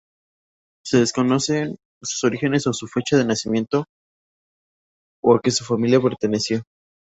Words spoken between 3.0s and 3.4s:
de